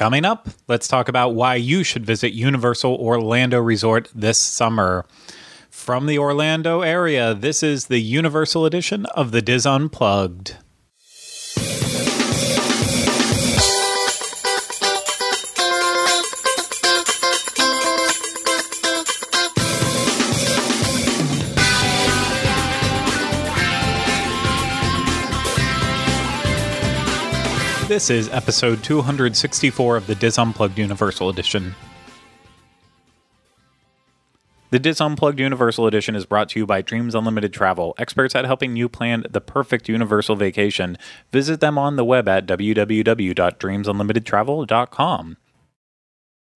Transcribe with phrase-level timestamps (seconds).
[0.00, 5.04] Coming up, let's talk about why you should visit Universal Orlando Resort this summer.
[5.68, 10.56] From the Orlando area, this is the Universal edition of the DIS Unplugged.
[28.00, 31.74] This is episode 264 of the DIS Unplugged Universal Edition.
[34.70, 38.46] The DIS Unplugged Universal Edition is brought to you by Dreams Unlimited Travel, experts at
[38.46, 40.96] helping you plan the perfect universal vacation.
[41.30, 45.36] Visit them on the web at www.dreamsunlimitedtravel.com.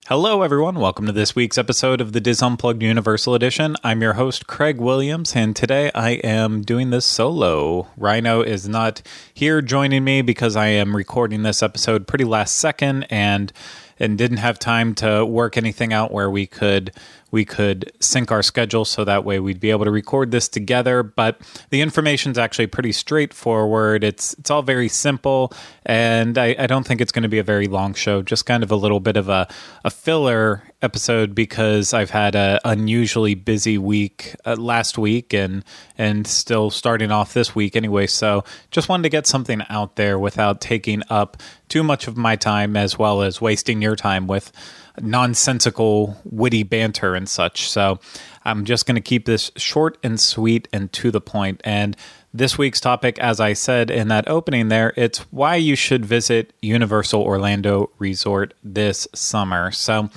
[0.09, 0.75] Hello, everyone.
[0.75, 3.75] Welcome to this week's episode of the DIS Unplugged Universal Edition.
[3.83, 7.89] I'm your host, Craig Williams, and today I am doing this solo.
[7.97, 9.01] Rhino is not
[9.33, 13.51] here joining me because I am recording this episode pretty last second and
[13.99, 16.93] and didn't have time to work anything out where we could
[17.35, 21.03] we could sync our schedule so that way we'd be able to record this together.
[21.03, 24.05] But the information is actually pretty straightforward.
[24.05, 25.53] It's it's all very simple,
[25.85, 28.23] and I, I don't think it's going to be a very long show.
[28.23, 29.49] Just kind of a little bit of a,
[29.85, 35.65] a filler episode because I've had a unusually busy week uh, last week and
[35.99, 38.07] and still starting off this week anyway.
[38.07, 41.39] So just wanted to get something out there without taking up
[41.69, 44.53] too much of my time as well as wasting your time with
[45.01, 47.69] nonsensical, witty banter and such.
[47.71, 47.99] So
[48.45, 51.61] I'm just going to keep this short and sweet and to the point.
[51.65, 51.97] And
[52.33, 56.53] this week's topic, as I said in that opening there, it's why you should visit
[56.63, 59.71] Universal Orlando Resort this summer.
[59.71, 60.11] So,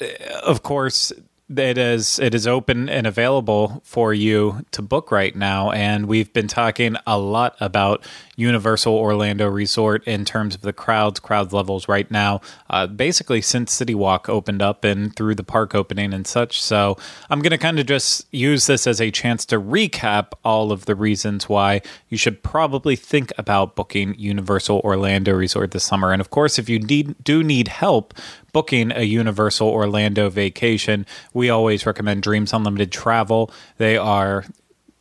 [0.00, 0.06] uh,
[0.42, 1.12] of course,
[1.48, 5.70] it is it is open and available for you to book right now.
[5.70, 11.20] And we've been talking a lot about universal orlando resort in terms of the crowds
[11.20, 15.74] crowd levels right now uh, basically since city walk opened up and through the park
[15.74, 16.60] opening and such.
[16.60, 16.96] So
[17.30, 20.86] i'm going to kind of just use this as a chance to recap all of
[20.86, 26.12] the reasons why you should probably think about booking universal orlando resort this summer.
[26.12, 28.14] And of course if you need, do need help
[28.56, 33.50] booking a Universal Orlando vacation, we always recommend Dreams Unlimited Travel.
[33.76, 34.46] They are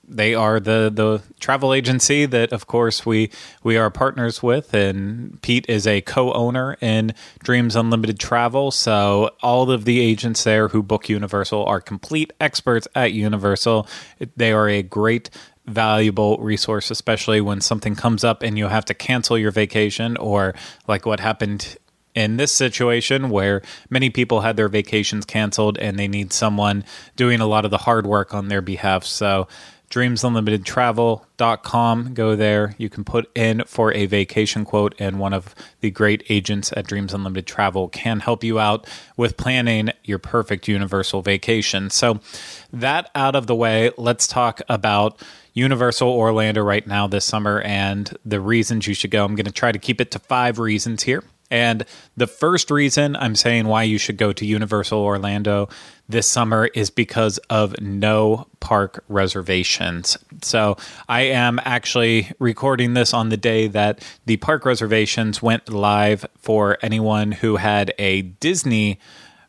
[0.06, 3.32] they are the the travel agency that of course we
[3.64, 7.14] we are partners with and Pete is a co-owner in
[7.44, 12.90] Dreams Unlimited Travel so all of the agents there who book Universal are complete experts
[12.94, 13.88] at Universal
[14.36, 15.32] they are a great
[15.66, 20.54] valuable resource especially when something comes up and you have to cancel your vacation or
[20.88, 21.78] like what happened
[22.16, 26.84] in this situation where many people had their vacations canceled and they need someone
[27.16, 29.04] doing a lot of the hard work on their behalf.
[29.04, 29.50] So,
[29.92, 32.14] dreamsunlimitedtravel.com.
[32.16, 32.74] Go there.
[32.78, 36.88] You can put in for a vacation quote, and one of the great agents at
[36.88, 41.92] Dreams Unlimited Travel can help you out with planning your perfect universal vacation.
[41.92, 42.20] So,
[42.74, 45.22] that out of the way, let's talk about
[45.54, 49.24] Universal Orlando right now this summer and the reasons you should go.
[49.24, 51.24] I'm going to try to keep it to five reasons here.
[51.52, 51.86] And
[52.18, 55.70] the first reason I'm saying why you should go to Universal Orlando
[56.10, 60.18] this summer is because of no park reservations.
[60.42, 66.26] So I am actually recording this on the day that the park reservations went live
[66.40, 69.00] for anyone who had a Disney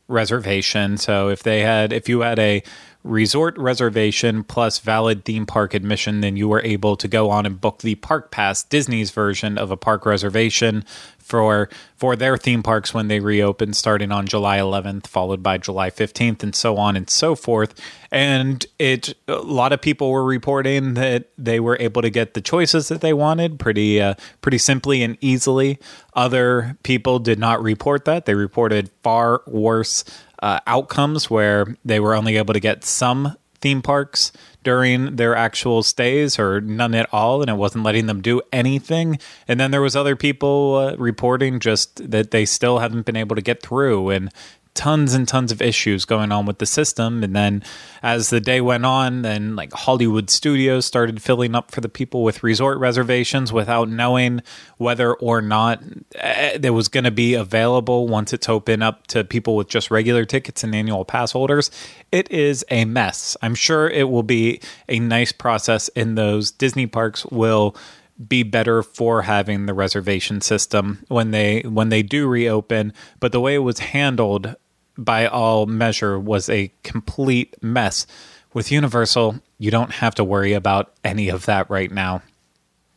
[0.09, 0.97] reservation.
[0.97, 2.63] So if they had, if you had a
[3.07, 7.61] resort reservation plus valid theme park admission, then you were able to go on and
[7.61, 10.85] book the Park Pass, Disney's version of a park reservation
[11.27, 15.91] for for their theme parks when they reopen starting on July 11th followed by July
[15.91, 17.75] 15th and so on and so forth.
[18.13, 22.41] And it a lot of people were reporting that they were able to get the
[22.41, 25.81] choices that they wanted pretty uh, pretty simply and easily.
[26.15, 28.27] Other people did not report that.
[28.27, 30.05] They reported far worse
[30.47, 34.31] uh, outcomes where they were only able to get some theme parks
[34.63, 39.19] during their actual stays or none at all and it wasn't letting them do anything.
[39.49, 43.35] And then there was other people uh, reporting just that they still haven't been able
[43.35, 44.33] to get through and
[44.77, 47.25] tons and tons of issues going on with the system.
[47.25, 47.65] And then
[48.03, 52.23] as the day went on, then like Hollywood studios started filling up for the people
[52.23, 54.43] with resort reservations without knowing
[54.77, 55.83] whether or not
[56.23, 59.91] uh, there was going to be available once it's open up to people with just
[59.91, 61.71] regular tickets and annual pass holders.
[62.13, 63.37] It is a mess.
[63.43, 67.75] I'm sure it will be a nice process in those Disney parks will
[68.29, 73.41] be better for having the reservation system when they when they do reopen but the
[73.41, 74.57] way it was handled
[74.97, 78.07] by all measure, was a complete mess.
[78.53, 82.23] With Universal, you don't have to worry about any of that right now.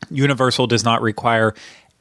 [0.09, 1.53] Universal does not require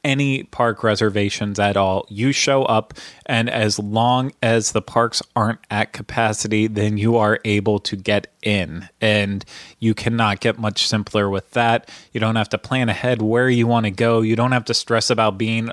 [0.03, 2.05] any park reservations at all.
[2.09, 2.93] You show up,
[3.25, 8.27] and as long as the parks aren't at capacity, then you are able to get
[8.41, 8.87] in.
[9.01, 9.43] And
[9.79, 11.89] you cannot get much simpler with that.
[12.13, 14.73] You don't have to plan ahead where you want to go, you don't have to
[14.73, 15.71] stress about being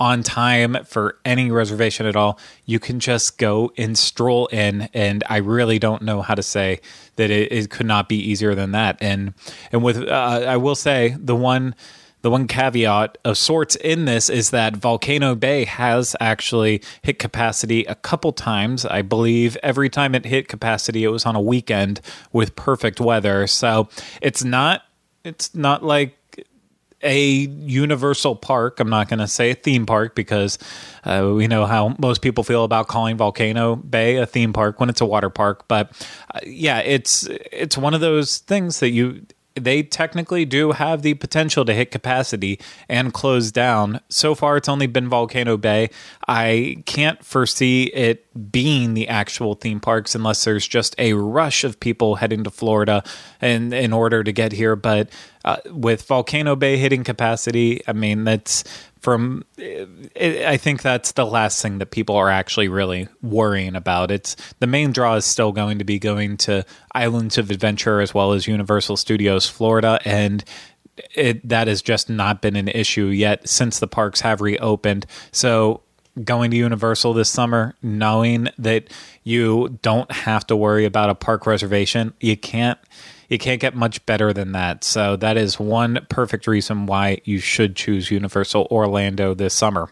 [0.00, 2.38] on time for any reservation at all.
[2.66, 6.80] You can just go and stroll in, and I really don't know how to say
[7.16, 8.98] that it, it could not be easier than that.
[9.00, 9.34] And
[9.72, 11.74] and with uh, I will say the one
[12.24, 17.84] the one caveat of sorts in this is that Volcano Bay has actually hit capacity
[17.84, 18.86] a couple times.
[18.86, 22.00] I believe every time it hit capacity, it was on a weekend
[22.32, 23.46] with perfect weather.
[23.46, 23.90] So
[24.22, 24.84] it's not
[25.22, 26.16] it's not like
[27.04, 28.80] a universal park.
[28.80, 30.58] I'm not going to say a theme park because
[31.04, 34.88] uh, we know how most people feel about calling Volcano Bay a theme park when
[34.88, 35.68] it's a water park.
[35.68, 35.92] But
[36.34, 41.14] uh, yeah, it's it's one of those things that you they technically do have the
[41.14, 42.58] potential to hit capacity
[42.88, 44.00] and close down.
[44.08, 45.90] So far, it's only been Volcano Bay.
[46.26, 51.78] I can't foresee it being the actual theme parks unless there's just a rush of
[51.78, 53.04] people heading to Florida
[53.40, 54.74] in, in order to get here.
[54.74, 55.08] But
[55.44, 58.64] uh, with Volcano Bay hitting capacity, I mean, that's
[59.04, 59.84] from eh,
[60.16, 64.10] eh, I think that's the last thing that people are actually really worrying about.
[64.10, 66.64] It's the main draw is still going to be going to
[66.94, 70.42] Islands of Adventure as well as Universal Studios Florida and
[71.14, 75.04] it that has just not been an issue yet since the parks have reopened.
[75.32, 75.82] So
[76.24, 78.88] going to Universal this summer knowing that
[79.22, 82.78] you don't have to worry about a park reservation, you can't
[83.28, 84.84] you can't get much better than that.
[84.84, 89.90] So that is one perfect reason why you should choose Universal Orlando this summer.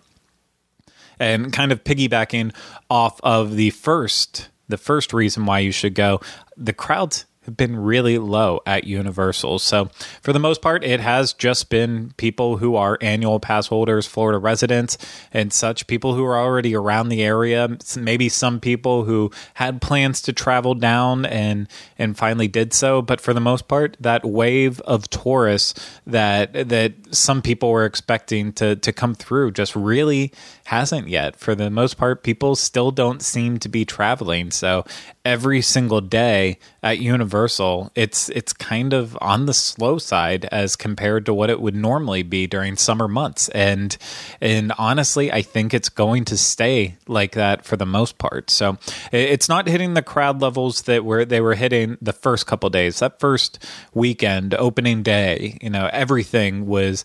[1.19, 2.55] And kind of piggybacking
[2.91, 6.21] off of the first the first reason why you should go,
[6.57, 9.59] the crowds have been really low at Universal.
[9.59, 9.91] So,
[10.21, 14.39] for the most part, it has just been people who are annual pass holders, Florida
[14.39, 14.97] residents,
[15.33, 17.77] and such people who are already around the area.
[17.97, 21.69] Maybe some people who had plans to travel down and
[21.99, 23.03] and finally did so.
[23.03, 25.75] But for the most part, that wave of tourists
[26.07, 30.33] that that some people were expecting to to come through just really
[30.65, 31.37] hasn't yet.
[31.37, 34.51] For the most part, people still don't seem to be traveling.
[34.51, 34.85] So
[35.25, 41.27] every single day at Universal, it's it's kind of on the slow side as compared
[41.27, 43.49] to what it would normally be during summer months.
[43.51, 43.97] And
[44.41, 48.51] and honestly, I think it's going to stay like that for the most part.
[48.51, 48.79] So
[49.13, 52.99] it's not hitting the crowd levels that were they were hitting the first couple days.
[53.01, 53.59] That first
[53.95, 57.02] weekend, opening day, you know, everything was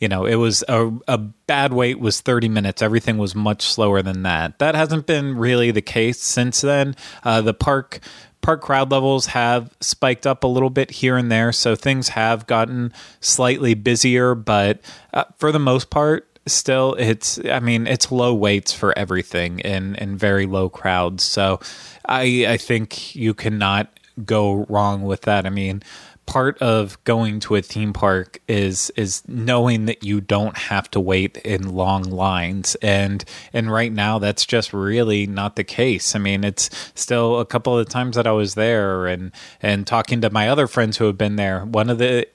[0.00, 2.80] you know, it was a, a bad wait was 30 minutes.
[2.80, 4.58] Everything was much slower than that.
[4.58, 6.96] That hasn't been really the case since then.
[7.22, 8.00] Uh, the park
[8.40, 12.46] park crowd levels have spiked up a little bit here and there, so things have
[12.46, 14.80] gotten slightly busier, but
[15.12, 20.00] uh, for the most part, still it's i mean it's low waits for everything and
[20.00, 21.60] and very low crowds so
[22.06, 23.88] i i think you cannot
[24.24, 25.82] go wrong with that i mean
[26.30, 31.00] part of going to a theme park is is knowing that you don't have to
[31.00, 36.14] wait in long lines and and right now that's just really not the case.
[36.14, 40.20] I mean, it's still a couple of times that I was there and and talking
[40.20, 41.64] to my other friends who have been there.
[41.64, 42.28] One of the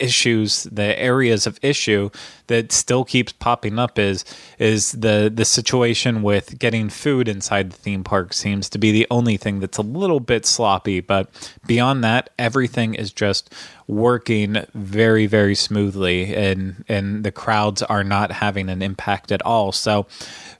[0.00, 2.10] issues, the areas of issue
[2.46, 4.24] that still keeps popping up is
[4.58, 9.06] is the the situation with getting food inside the theme park seems to be the
[9.10, 11.00] only thing that's a little bit sloppy.
[11.00, 11.30] But
[11.66, 13.52] beyond that, everything is just
[13.86, 19.72] working very very smoothly, and and the crowds are not having an impact at all.
[19.72, 20.06] So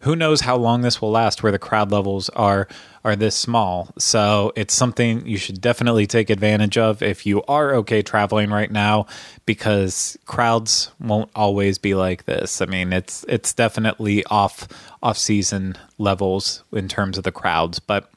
[0.02, 2.68] who knows how long this will last where the crowd levels are
[3.04, 3.90] are this small.
[3.98, 8.70] So it's something you should definitely take advantage of if you are okay traveling right
[8.70, 9.06] now
[9.44, 12.60] because crowds won't always be like this.
[12.60, 14.68] I mean, it's it's definitely off
[15.02, 18.10] off season levels in terms of the crowds, but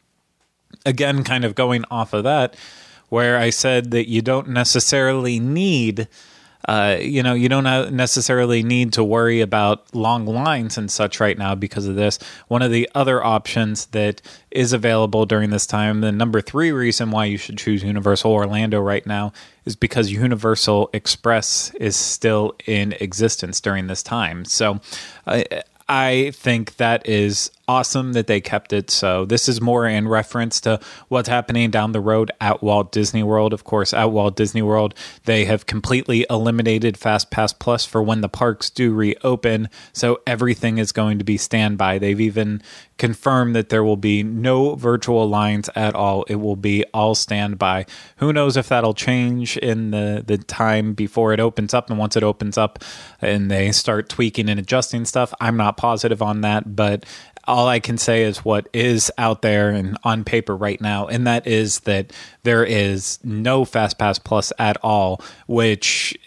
[0.85, 2.55] again kind of going off of that
[3.09, 6.07] where I said that you don't necessarily need
[6.67, 11.37] uh, you know, you don't necessarily need to worry about long lines and such right
[11.37, 12.17] now because of this.
[12.47, 17.11] One of the other options that is available during this time, the number three reason
[17.11, 19.31] why you should choose Universal Orlando right now
[19.65, 24.45] is because Universal Express is still in existence during this time.
[24.45, 24.79] So,
[25.27, 25.43] uh,
[25.87, 29.25] I think that is awesome that they kept it so.
[29.25, 33.53] This is more in reference to what's happening down the road at Walt Disney World.
[33.53, 34.93] Of course, at Walt Disney World,
[35.25, 39.69] they have completely eliminated Fast Pass Plus for when the parks do reopen.
[39.93, 41.99] So everything is going to be standby.
[41.99, 42.61] They've even
[42.97, 46.23] confirmed that there will be no virtual lines at all.
[46.23, 47.85] It will be all standby.
[48.17, 52.15] Who knows if that'll change in the, the time before it opens up and once
[52.15, 52.83] it opens up
[53.21, 55.33] and they start tweaking and adjusting stuff.
[55.41, 57.05] I'm not positive on that, but
[57.47, 61.27] all I can say is what is out there and on paper right now, and
[61.27, 62.11] that is that
[62.43, 66.17] there is no Fast Pass Plus at all, which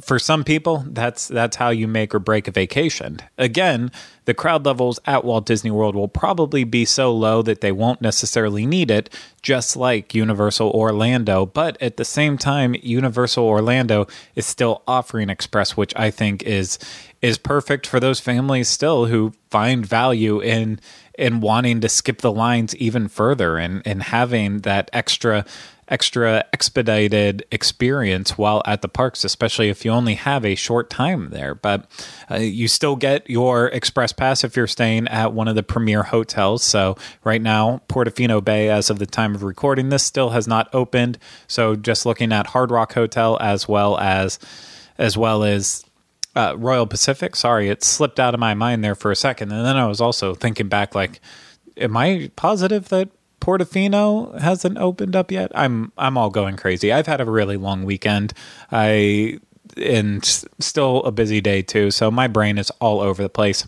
[0.00, 3.18] for some people that's that's how you make or break a vacation.
[3.38, 3.90] Again,
[4.24, 8.00] the crowd levels at Walt Disney World will probably be so low that they won't
[8.00, 9.10] necessarily need it,
[9.42, 11.46] just like Universal Orlando.
[11.46, 16.78] But at the same time, Universal Orlando is still offering Express, which I think is
[17.20, 20.80] is perfect for those families still who find value in
[21.18, 25.44] in wanting to skip the lines even further and and having that extra
[25.92, 31.28] extra expedited experience while at the parks, especially if you only have a short time
[31.30, 31.54] there.
[31.54, 31.86] But
[32.30, 36.02] uh, you still get your express pass if you're staying at one of the premier
[36.04, 36.64] hotels.
[36.64, 40.74] So right now, Portofino Bay, as of the time of recording this, still has not
[40.74, 41.18] opened.
[41.46, 44.38] So just looking at Hard Rock Hotel as well as
[44.98, 45.84] as well as
[46.34, 47.36] uh, Royal Pacific.
[47.36, 50.00] Sorry, it slipped out of my mind there for a second, and then I was
[50.00, 51.20] also thinking back, like,
[51.76, 53.10] am I positive that
[53.42, 55.50] Portofino hasn't opened up yet?
[55.52, 56.92] I'm I'm all going crazy.
[56.92, 58.32] I've had a really long weekend.
[58.70, 59.40] I
[59.76, 63.66] and still a busy day too, so my brain is all over the place.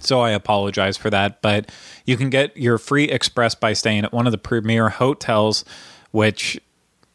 [0.00, 1.70] So I apologize for that, but
[2.04, 5.64] you can get your free express by staying at one of the premier hotels,
[6.10, 6.60] which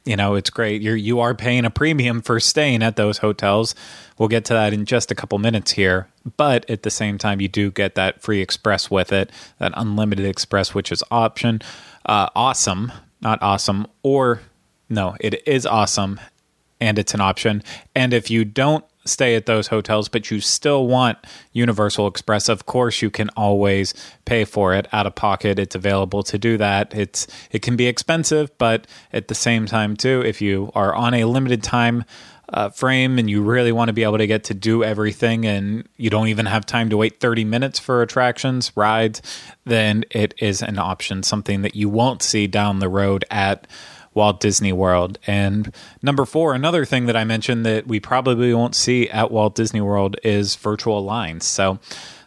[0.06, 0.82] you know it's great.
[0.82, 3.76] You're you are paying a premium for staying at those hotels.
[4.18, 6.08] We'll get to that in just a couple minutes here.
[6.38, 10.26] But at the same time you do get that free express with it that unlimited
[10.26, 11.62] express which is option
[12.06, 12.92] uh, awesome
[13.22, 14.42] not awesome or
[14.90, 16.20] no it is awesome
[16.80, 17.64] and it's an option.
[17.96, 21.18] And if you don't stay at those hotels, but you still want
[21.54, 23.94] Universal Express, of course you can always
[24.26, 25.60] pay for it out of pocket.
[25.60, 26.94] It's available to do that.
[26.96, 31.14] It's it can be expensive, but at the same time too, if you are on
[31.14, 32.06] a limited time
[32.54, 35.88] uh, frame and you really want to be able to get to do everything and
[35.98, 39.22] you don't even have time to wait 30 minutes for attractions, rides,
[39.66, 43.68] then it is an option, something that you won't see down the road at
[44.14, 45.20] Walt Disney World.
[45.28, 49.56] And number four, another thing that I mentioned that we probably won't see at Walt
[49.56, 51.46] Disney World is virtual lines.
[51.46, 51.80] So,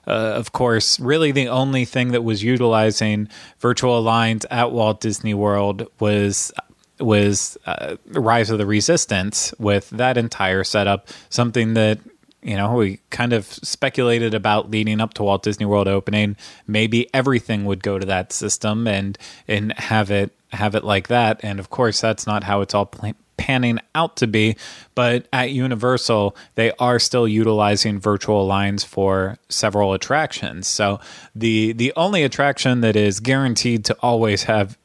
[0.07, 5.35] uh, of course, really the only thing that was utilizing virtual lines at Walt Disney
[5.35, 6.53] World was
[7.01, 11.99] was uh, Rise of the Resistance with that entire setup, something that
[12.43, 16.37] you know we kind of speculated about leading up to Walt Disney World opening.
[16.67, 19.17] Maybe everything would go to that system and
[19.49, 21.41] and have it have it like that.
[21.43, 22.93] And of course, that's not how it's all
[23.37, 24.57] panning out to be.
[24.95, 30.67] But at Universal, they are still utilizing virtual lines for several attractions.
[30.67, 31.01] So
[31.35, 34.79] the the only attraction that is guaranteed to always have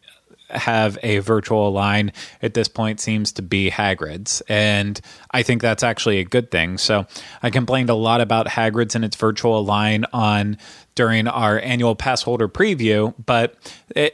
[0.50, 2.12] have a virtual line
[2.42, 4.42] at this point seems to be Hagrid's.
[4.48, 5.00] And
[5.32, 6.78] I think that's actually a good thing.
[6.78, 7.06] So
[7.44, 10.58] I complained a lot about Hagrid's and its virtual line on
[10.98, 13.14] during our annual pass holder preview.
[13.24, 13.56] But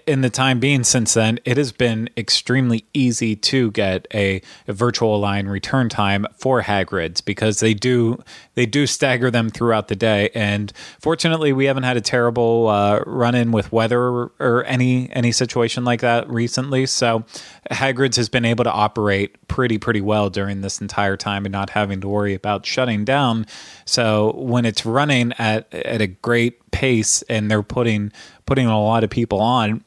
[0.06, 4.74] in the time being since then, it has been extremely easy to get a, a,
[4.74, 8.22] virtual line return time for Hagrid's because they do
[8.56, 10.30] they do stagger them throughout the day.
[10.36, 15.10] And fortunately, we haven't had a terrible uh, run in with weather or, or any
[15.13, 16.86] any situation like that recently.
[16.86, 17.24] So
[17.72, 21.70] Hagrid's has been able to operate pretty pretty well during this entire time and not
[21.70, 23.46] having to worry about shutting down.
[23.86, 28.12] So when it's running at at a great pace and they're putting
[28.46, 29.84] putting a lot of people on,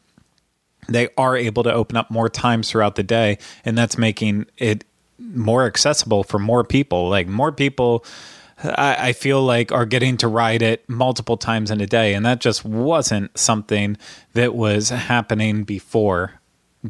[0.89, 4.85] they are able to open up more times throughout the day, and that's making it
[5.19, 7.09] more accessible for more people.
[7.09, 8.05] Like more people.
[8.65, 12.25] I, I feel like are getting to ride it multiple times in a day, and
[12.25, 13.99] that just wasn't something
[14.33, 16.41] that was happening before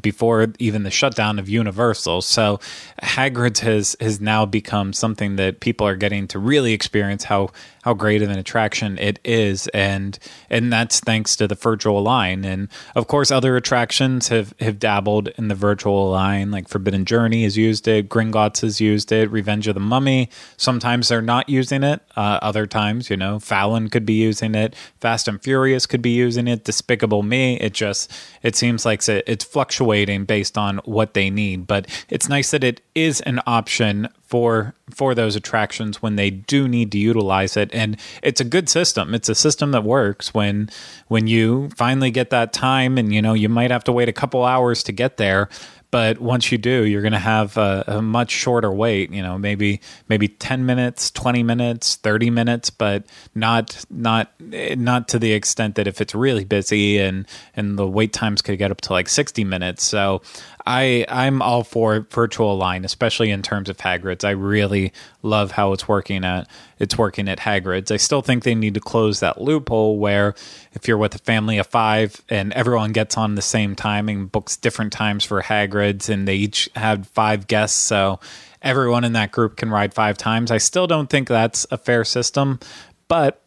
[0.02, 2.22] before even the shutdown of Universal.
[2.22, 2.60] So
[3.02, 7.50] Hagrid's has has now become something that people are getting to really experience how
[7.86, 10.18] how great of an attraction it is, and
[10.50, 12.44] and that's thanks to the virtual line.
[12.44, 17.44] And of course, other attractions have have dabbled in the virtual line, like Forbidden Journey
[17.44, 20.28] has used it, Gringotts has used it, Revenge of the Mummy.
[20.56, 22.02] Sometimes they're not using it.
[22.16, 26.10] Uh, other times, you know, Fallon could be using it, Fast and Furious could be
[26.10, 27.54] using it, Despicable Me.
[27.60, 28.12] It just
[28.42, 31.68] it seems like it's fluctuating based on what they need.
[31.68, 36.68] But it's nice that it is an option for for those attractions when they do
[36.68, 37.70] need to utilize it.
[37.72, 39.14] And it's a good system.
[39.14, 40.68] It's a system that works when
[41.08, 44.12] when you finally get that time and you know you might have to wait a
[44.12, 45.48] couple hours to get there.
[45.92, 49.38] But once you do you're going to have a, a, much shorter wait you know
[49.38, 55.76] maybe maybe 10 minutes 20 minutes 30 minutes but not not not to the extent
[55.76, 59.08] that if it's really busy and and the wait times could get up to like
[59.08, 59.84] 60 minutes.
[59.84, 60.22] So
[60.66, 64.24] I I'm all for virtual line, especially in terms of Hagrid's.
[64.24, 64.92] I really
[65.22, 67.90] love how it's working at it's working at Hagrid's.
[67.90, 70.34] I still think they need to close that loophole where
[70.72, 74.56] if you're with a family of five and everyone gets on the same timing, books
[74.56, 78.18] different times for Hagrid's, and they each have five guests, so
[78.60, 80.50] everyone in that group can ride five times.
[80.50, 82.58] I still don't think that's a fair system,
[83.06, 83.45] but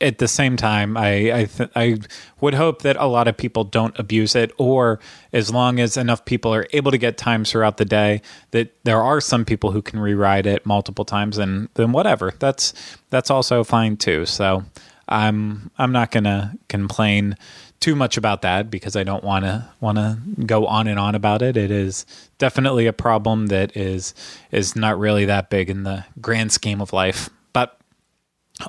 [0.00, 1.98] at the same time, I I, th- I
[2.40, 5.00] would hope that a lot of people don't abuse it, or
[5.32, 9.02] as long as enough people are able to get times throughout the day, that there
[9.02, 12.32] are some people who can rewrite it multiple times, and then whatever.
[12.38, 12.72] That's
[13.10, 14.26] that's also fine too.
[14.26, 14.64] So
[15.08, 17.36] I'm I'm not gonna complain
[17.80, 21.14] too much about that because I don't want to want to go on and on
[21.14, 21.56] about it.
[21.56, 22.04] It is
[22.38, 24.14] definitely a problem that is
[24.52, 27.30] is not really that big in the grand scheme of life.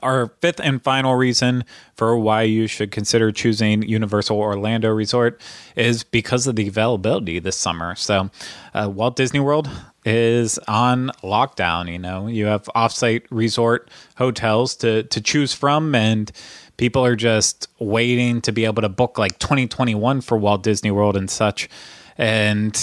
[0.02, 1.64] Our fifth and final reason
[1.96, 5.42] for why you should consider choosing Universal Orlando Resort
[5.76, 7.96] is because of the availability this summer.
[7.96, 8.30] So,
[8.74, 9.70] uh, Walt Disney World
[10.06, 11.92] is on lockdown.
[11.92, 16.32] You know, you have offsite resort hotels to to choose from, and
[16.78, 21.16] people are just waiting to be able to book like 2021 for Walt Disney World
[21.16, 21.70] and such
[22.18, 22.76] and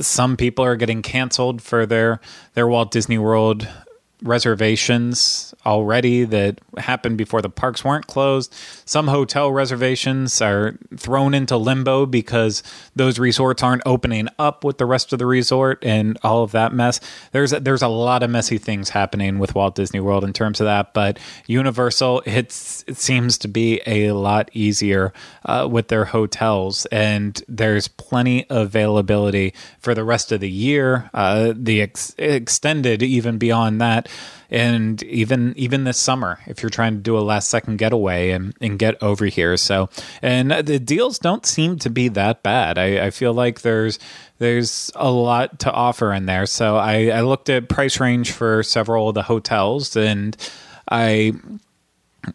[0.00, 2.20] some people are getting canceled for their
[2.54, 3.68] their Walt Disney World
[4.22, 8.54] reservations already that happened before the parks weren't closed.
[8.92, 12.62] Some hotel reservations are thrown into limbo because
[12.94, 16.74] those resorts aren't opening up with the rest of the resort and all of that
[16.74, 17.00] mess.
[17.30, 20.60] There's a, there's a lot of messy things happening with Walt Disney World in terms
[20.60, 25.14] of that, but Universal it's it seems to be a lot easier
[25.46, 31.08] uh, with their hotels and there's plenty of availability for the rest of the year.
[31.14, 34.06] Uh, the ex- extended even beyond that
[34.52, 38.54] and even even this summer if you're trying to do a last second getaway and,
[38.60, 39.56] and get over here.
[39.56, 39.88] So
[40.20, 42.78] and the deals don't seem to be that bad.
[42.78, 43.98] I, I feel like there's
[44.38, 46.46] there's a lot to offer in there.
[46.46, 50.36] So I, I looked at price range for several of the hotels and
[50.88, 51.32] I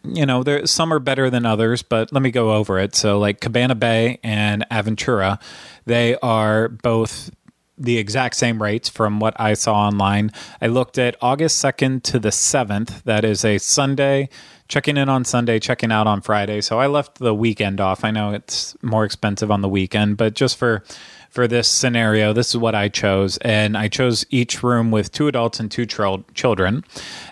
[0.04, 2.94] you know, there some are better than others, but let me go over it.
[2.94, 5.40] So, like Cabana Bay and Aventura,
[5.86, 7.30] they are both
[7.78, 10.30] the exact same rates from what I saw online.
[10.60, 13.02] I looked at August 2nd to the 7th.
[13.04, 14.28] That is a Sunday,
[14.68, 16.60] checking in on Sunday, checking out on Friday.
[16.60, 18.04] So I left the weekend off.
[18.04, 20.82] I know it's more expensive on the weekend, but just for
[21.30, 23.36] for this scenario, this is what I chose.
[23.38, 26.84] And I chose each room with two adults and two tr- children.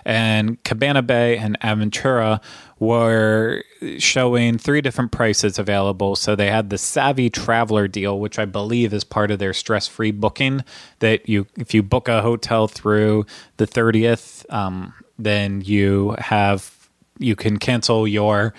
[0.05, 2.39] And Cabana Bay and Aventura
[2.79, 3.63] were
[3.97, 6.15] showing three different prices available.
[6.15, 10.11] So they had the Savvy Traveler deal, which I believe is part of their stress-free
[10.11, 10.63] booking.
[10.99, 13.25] That you, if you book a hotel through
[13.57, 16.73] the thirtieth, um, then you have
[17.19, 18.53] you can cancel your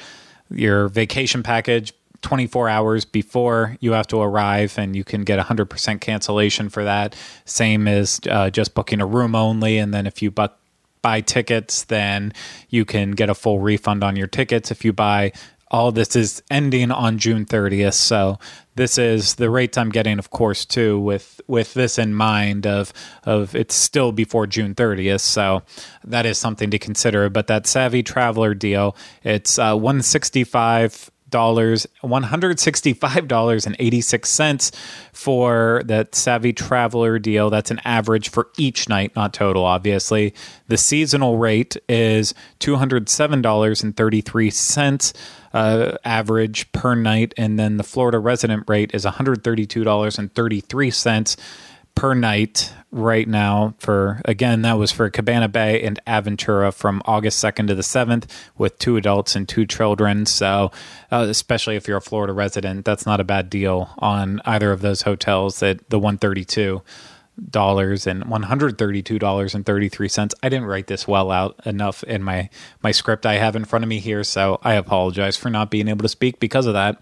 [0.51, 6.01] your vacation package 24 hours before you have to arrive and you can get 100%
[6.01, 10.31] cancellation for that same as uh, just booking a room only and then if you
[10.31, 10.59] buck
[11.03, 12.33] buy tickets, then
[12.69, 14.71] you can get a full refund on your tickets.
[14.71, 15.33] If you buy
[15.71, 17.95] all this is ending on June 30th.
[17.95, 18.39] So
[18.75, 22.93] this is the rates I'm getting, of course, too, with with this in mind of
[23.25, 25.21] of it's still before June 30th.
[25.21, 25.63] So
[26.05, 27.29] that is something to consider.
[27.29, 34.75] But that Savvy Traveler deal, it's uh, 165 dollars $165.86
[35.13, 37.51] for that savvy traveler deal.
[37.51, 40.33] That's an average for each night not total obviously.
[40.69, 45.15] The seasonal rate is $207.33
[45.53, 47.35] uh, average per night.
[47.37, 51.37] And then the florida resident rate is $132.33
[51.99, 57.43] per night right now for again that was for Cabana Bay and Aventura from August
[57.43, 60.71] 2nd to the 7th with two adults and two children so
[61.11, 64.81] uh, especially if you're a Florida resident that's not a bad deal on either of
[64.81, 66.81] those hotels at the 132
[67.51, 70.35] dollars and one hundred thirty two dollars and thirty three cents.
[70.43, 72.51] I didn't write this well out enough in my
[72.83, 75.89] my script I have in front of me here, so I apologize for not being
[75.89, 77.01] able to speak because of that.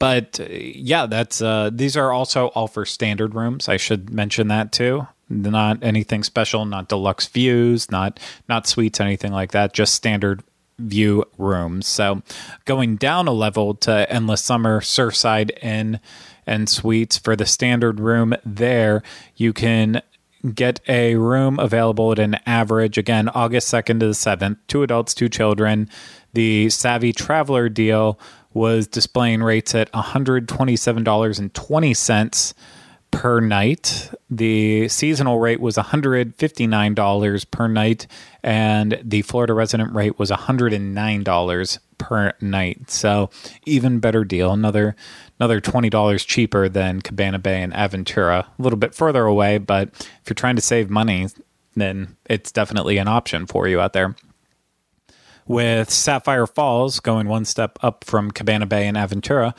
[0.00, 3.68] But uh, yeah, that's uh, these are also all for standard rooms.
[3.68, 5.06] I should mention that too.
[5.28, 9.72] Not anything special, not deluxe views, not not suites, anything like that.
[9.72, 10.42] Just standard
[10.80, 11.86] view rooms.
[11.86, 12.22] So
[12.64, 16.00] going down a level to Endless Summer Surfside Inn
[16.46, 19.02] and suites for the standard room there,
[19.36, 20.02] you can
[20.54, 25.12] get a room available at an average, again, August 2nd to the 7th, two adults,
[25.12, 25.88] two children.
[26.32, 28.18] The Savvy Traveler deal
[28.52, 32.54] was displaying rates at $127.20
[33.10, 34.10] per night.
[34.28, 38.06] The seasonal rate was $159 per night,
[38.42, 42.90] and the Florida resident rate was $109 per night.
[42.90, 43.30] So
[43.66, 44.52] even better deal.
[44.52, 44.96] Another
[45.38, 48.46] another $20 cheaper than Cabana Bay and Aventura.
[48.46, 51.28] A little bit further away, but if you're trying to save money,
[51.74, 54.16] then it's definitely an option for you out there
[55.50, 59.52] with Sapphire Falls going one step up from Cabana Bay and Aventura.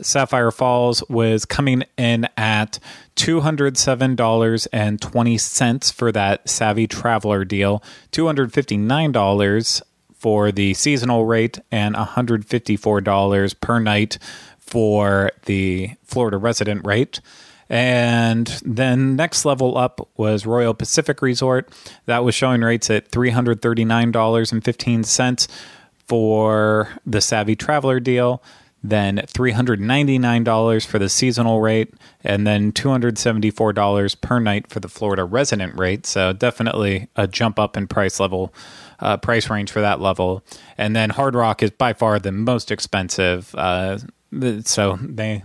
[0.00, 2.78] Sapphire Falls was coming in at
[3.16, 9.82] $207.20 for that Savvy Traveler deal, $259
[10.14, 14.18] for the seasonal rate, and $154 per night
[14.60, 17.20] for the Florida resident rate.
[17.74, 21.68] And then next level up was Royal Pacific Resort.
[22.06, 25.48] That was showing rates at $339.15
[26.06, 28.40] for the Savvy Traveler deal,
[28.84, 35.76] then $399 for the seasonal rate, and then $274 per night for the Florida resident
[35.76, 36.06] rate.
[36.06, 38.54] So definitely a jump up in price level.
[39.00, 40.44] Uh, price range for that level,
[40.78, 43.52] and then Hard Rock is by far the most expensive.
[43.56, 43.98] Uh,
[44.64, 45.42] so they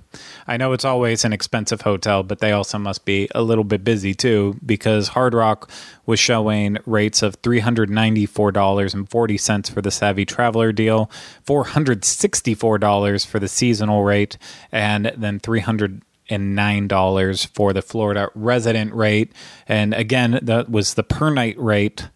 [0.47, 3.83] i know it's always an expensive hotel but they also must be a little bit
[3.83, 5.69] busy too because hard rock
[6.05, 11.11] was showing rates of $394.40 for the savvy traveler deal
[11.45, 14.37] $464 for the seasonal rate
[14.71, 19.33] and then 300 and nine dollars for the Florida resident rate,
[19.67, 22.09] and again that was the per night rate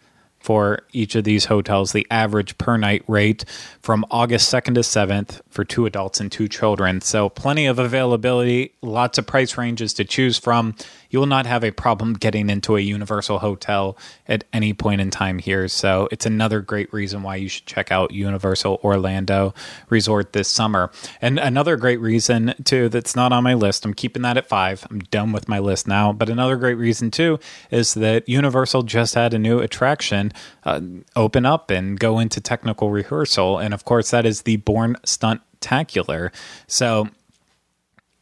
[0.43, 3.45] for each of these hotels, the average per night rate
[3.81, 6.99] from August 2nd to 7th for two adults and two children.
[6.99, 10.75] So, plenty of availability, lots of price ranges to choose from
[11.13, 13.95] you will not have a problem getting into a Universal hotel
[14.27, 15.67] at any point in time here.
[15.67, 19.53] So it's another great reason why you should check out Universal Orlando
[19.89, 20.91] Resort this summer.
[21.21, 24.87] And another great reason, too, that's not on my list, I'm keeping that at five.
[24.89, 26.11] I'm done with my list now.
[26.11, 30.81] But another great reason, too, is that Universal just had a new attraction uh,
[31.15, 33.59] open up and go into technical rehearsal.
[33.59, 36.33] And of course, that is the Born Stunt Tacular.
[36.65, 37.09] So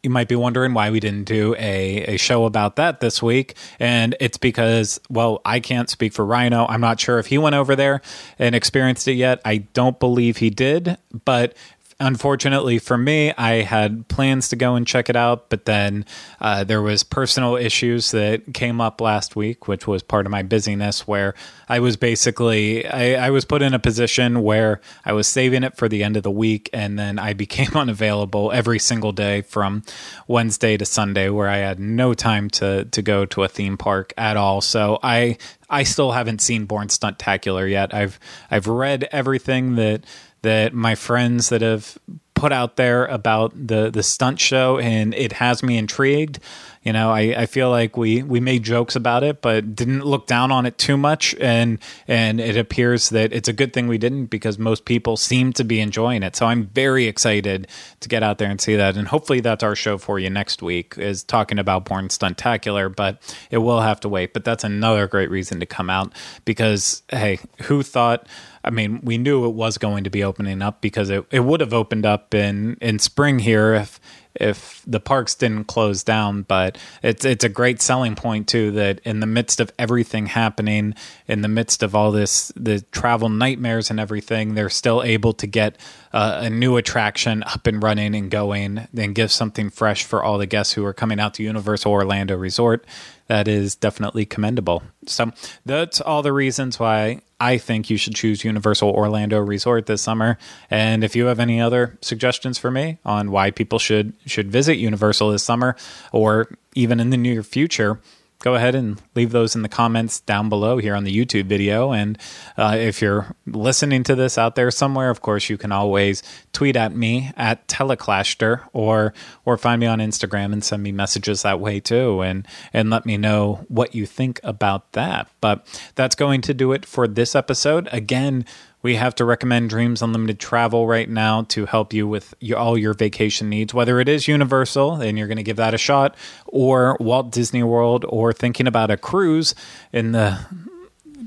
[0.03, 3.55] you might be wondering why we didn't do a, a show about that this week.
[3.79, 6.65] And it's because, well, I can't speak for Rhino.
[6.67, 8.01] I'm not sure if he went over there
[8.39, 9.41] and experienced it yet.
[9.45, 10.97] I don't believe he did.
[11.25, 11.55] But
[12.01, 16.05] unfortunately for me, I had plans to go and check it out, but then
[16.39, 20.43] uh, there was personal issues that came up last week, which was part of my
[20.43, 21.07] busyness.
[21.07, 21.35] Where
[21.69, 25.77] I was basically I, I was put in a position where I was saving it
[25.77, 29.83] for the end of the week, and then I became unavailable every single day from
[30.27, 34.13] Wednesday to Sunday, where I had no time to to go to a theme park
[34.17, 34.61] at all.
[34.61, 35.37] So I
[35.69, 37.93] I still haven't seen Bourne Stuntacular yet.
[37.93, 40.03] I've I've read everything that
[40.43, 41.97] that my friends that have
[42.33, 46.39] put out there about the the stunt show, and it has me intrigued.
[46.83, 50.25] You know, I, I feel like we, we made jokes about it, but didn't look
[50.25, 53.99] down on it too much, and and it appears that it's a good thing we
[53.99, 56.35] didn't because most people seem to be enjoying it.
[56.35, 57.67] So I'm very excited
[57.99, 60.63] to get out there and see that, and hopefully that's our show for you next
[60.63, 64.33] week is talking about Bourne Stuntacular, but it will have to wait.
[64.33, 66.13] But that's another great reason to come out
[66.45, 68.27] because hey, who thought?
[68.63, 71.61] I mean, we knew it was going to be opening up because it, it would
[71.61, 73.99] have opened up in, in spring here if
[74.35, 76.43] if the parks didn't close down.
[76.43, 80.95] But it's it's a great selling point too that in the midst of everything happening,
[81.27, 85.47] in the midst of all this the travel nightmares and everything, they're still able to
[85.47, 85.77] get
[86.13, 90.37] uh, a new attraction up and running and going, and give something fresh for all
[90.37, 92.85] the guests who are coming out to Universal Orlando Resort.
[93.31, 94.83] That is definitely commendable.
[95.05, 95.31] So
[95.65, 100.37] that's all the reasons why I think you should choose Universal Orlando Resort this summer.
[100.69, 104.79] And if you have any other suggestions for me on why people should should visit
[104.79, 105.77] Universal this summer
[106.11, 108.01] or even in the near future,
[108.41, 111.91] go ahead and leave those in the comments down below here on the YouTube video.
[111.91, 112.17] And
[112.57, 116.75] uh, if you're listening to this out there somewhere, of course, you can always tweet
[116.75, 119.13] at me at Teleclaster or
[119.45, 123.05] or find me on Instagram and send me messages that way too, and and let
[123.05, 125.29] me know what you think about that.
[125.39, 127.87] But that's going to do it for this episode.
[127.91, 128.45] Again
[128.81, 132.77] we have to recommend Dreams Unlimited Travel right now to help you with your, all
[132.77, 136.15] your vacation needs, whether it is Universal and you're going to give that a shot,
[136.47, 139.55] or Walt Disney World, or thinking about a cruise
[139.91, 140.39] in the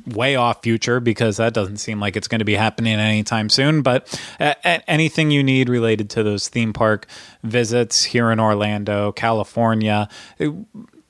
[0.07, 3.83] way off future because that doesn't seem like it's going to be happening anytime soon.
[3.83, 4.55] But uh,
[4.87, 7.07] anything you need related to those theme park
[7.43, 10.09] visits here in Orlando, California,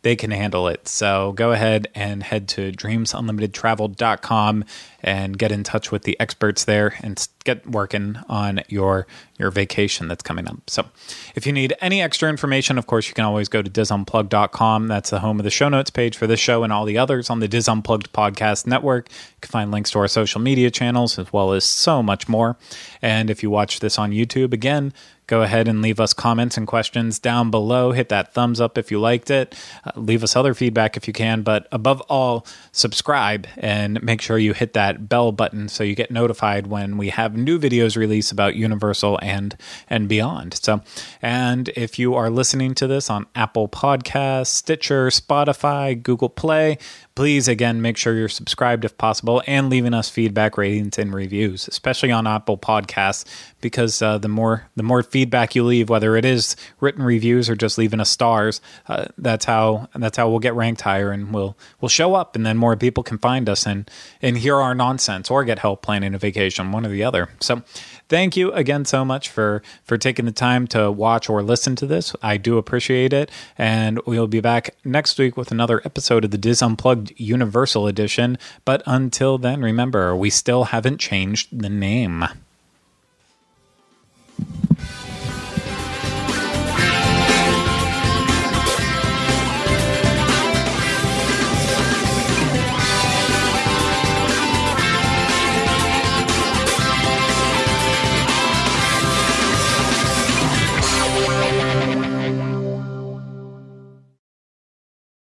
[0.05, 0.87] they can handle it.
[0.87, 4.65] So go ahead and head to dreamsunlimitedtravel.com
[5.03, 9.07] and get in touch with the experts there and get working on your
[9.39, 10.59] your vacation that's coming up.
[10.69, 10.87] So,
[11.35, 14.89] if you need any extra information, of course, you can always go to disunplugged.com.
[14.89, 17.31] That's the home of the show notes page for this show and all the others
[17.31, 19.11] on the Dis Unplugged podcast network.
[19.11, 22.57] You can find links to our social media channels as well as so much more.
[23.03, 24.93] And if you watch this on YouTube, again,
[25.27, 27.93] go ahead and leave us comments and questions down below.
[27.93, 29.55] Hit that thumbs up if you liked it.
[29.85, 31.43] Uh, leave us other feedback if you can.
[31.43, 36.11] But above all, subscribe and make sure you hit that bell button so you get
[36.11, 39.57] notified when we have new videos released about Universal and
[39.89, 40.55] and beyond.
[40.55, 40.83] So,
[41.23, 46.79] and if you are listening to this on Apple Podcasts, Stitcher, Spotify, Google Play,
[47.15, 51.69] please again make sure you're subscribed if possible and leaving us feedback ratings and reviews
[51.69, 53.25] especially on apple podcasts
[53.61, 57.57] because uh, the more the more feedback you leave whether it is written reviews or
[57.57, 61.57] just leaving us stars uh, that's how that's how we'll get ranked higher and we'll
[61.81, 63.91] we'll show up and then more people can find us and
[64.23, 67.29] and hear our nonsense or get help planning a vacation one or the other.
[67.41, 67.63] So
[68.09, 71.87] thank you again so much for for taking the time to watch or listen to
[71.87, 76.31] this i do appreciate it and we'll be back next week with another episode of
[76.31, 78.39] the dis unplugged Universal Edition.
[78.65, 82.25] But until then, remember, we still haven't changed the name.